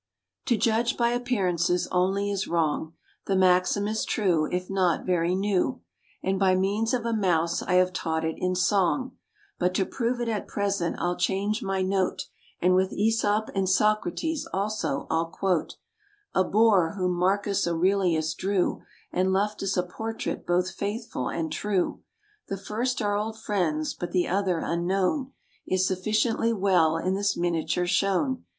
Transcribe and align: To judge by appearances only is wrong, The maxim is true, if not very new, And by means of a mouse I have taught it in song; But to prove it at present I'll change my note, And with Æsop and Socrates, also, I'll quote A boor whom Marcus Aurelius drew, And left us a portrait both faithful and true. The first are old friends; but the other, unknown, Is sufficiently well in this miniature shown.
To 0.47 0.57
judge 0.57 0.97
by 0.97 1.09
appearances 1.09 1.87
only 1.91 2.31
is 2.31 2.47
wrong, 2.47 2.93
The 3.27 3.35
maxim 3.35 3.87
is 3.87 4.03
true, 4.03 4.49
if 4.51 4.67
not 4.67 5.05
very 5.05 5.35
new, 5.35 5.81
And 6.23 6.39
by 6.39 6.55
means 6.55 6.91
of 6.91 7.05
a 7.05 7.13
mouse 7.13 7.61
I 7.61 7.73
have 7.73 7.93
taught 7.93 8.25
it 8.25 8.33
in 8.39 8.55
song; 8.55 9.15
But 9.59 9.75
to 9.75 9.85
prove 9.85 10.19
it 10.19 10.27
at 10.27 10.47
present 10.47 10.95
I'll 10.97 11.15
change 11.17 11.61
my 11.61 11.83
note, 11.83 12.23
And 12.59 12.73
with 12.73 12.97
Æsop 12.99 13.51
and 13.53 13.69
Socrates, 13.69 14.47
also, 14.51 15.05
I'll 15.11 15.27
quote 15.27 15.75
A 16.33 16.43
boor 16.43 16.93
whom 16.97 17.13
Marcus 17.13 17.67
Aurelius 17.67 18.33
drew, 18.33 18.81
And 19.11 19.31
left 19.31 19.61
us 19.61 19.77
a 19.77 19.83
portrait 19.83 20.47
both 20.47 20.71
faithful 20.71 21.29
and 21.29 21.51
true. 21.51 22.01
The 22.47 22.57
first 22.57 23.03
are 23.03 23.15
old 23.15 23.37
friends; 23.39 23.93
but 23.93 24.13
the 24.13 24.27
other, 24.27 24.61
unknown, 24.65 25.33
Is 25.67 25.85
sufficiently 25.85 26.53
well 26.53 26.97
in 26.97 27.13
this 27.13 27.37
miniature 27.37 27.85
shown. 27.85 28.45